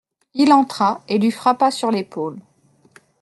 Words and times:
Il 0.33 0.51
entra 0.51 1.03
et 1.07 1.19
lui 1.19 1.29
frappa 1.29 1.69
sur 1.69 1.91
l'épaule. 1.91 2.39